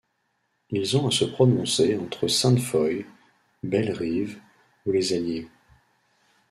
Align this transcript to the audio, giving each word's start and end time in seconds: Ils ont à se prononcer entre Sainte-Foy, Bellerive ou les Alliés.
Ils 0.71 0.97
ont 0.97 1.07
à 1.07 1.11
se 1.11 1.25
prononcer 1.25 1.95
entre 1.95 2.27
Sainte-Foy, 2.27 3.05
Bellerive 3.61 4.39
ou 4.87 4.93
les 4.93 5.13
Alliés. 5.13 5.47